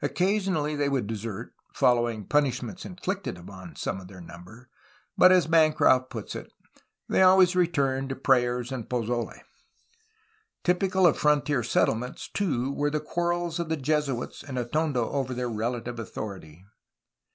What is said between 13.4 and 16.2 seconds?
of the Jesuits and Atondo over their relative